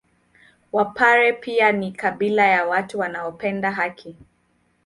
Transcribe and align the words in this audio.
Wapare 0.71 1.33
pia 1.33 1.71
ni 1.71 1.91
kabila 1.91 2.51
la 2.57 2.65
watu 2.65 2.99
wanaopenda 2.99 3.71
haki 3.71 4.15